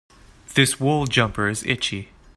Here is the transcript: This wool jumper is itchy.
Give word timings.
This 0.55 0.79
wool 0.79 1.05
jumper 1.05 1.47
is 1.47 1.63
itchy. 1.63 2.09